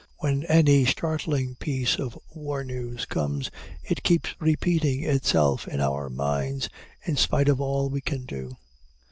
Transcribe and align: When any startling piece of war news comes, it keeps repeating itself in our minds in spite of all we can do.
When 0.17 0.43
any 0.45 0.83
startling 0.85 1.57
piece 1.59 1.97
of 1.97 2.17
war 2.33 2.63
news 2.63 3.05
comes, 3.05 3.51
it 3.83 4.01
keeps 4.01 4.33
repeating 4.39 5.03
itself 5.03 5.67
in 5.67 5.79
our 5.79 6.09
minds 6.09 6.69
in 7.03 7.17
spite 7.17 7.47
of 7.47 7.61
all 7.61 7.87
we 7.87 8.01
can 8.01 8.25
do. 8.25 8.57